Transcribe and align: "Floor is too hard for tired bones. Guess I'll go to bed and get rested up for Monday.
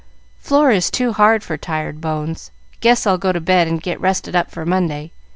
"Floor 0.39 0.71
is 0.71 0.89
too 0.89 1.13
hard 1.13 1.43
for 1.43 1.57
tired 1.57 2.01
bones. 2.01 2.49
Guess 2.79 3.05
I'll 3.05 3.19
go 3.19 3.31
to 3.31 3.39
bed 3.39 3.67
and 3.67 3.79
get 3.79 4.01
rested 4.01 4.35
up 4.35 4.49
for 4.49 4.65
Monday. 4.65 5.11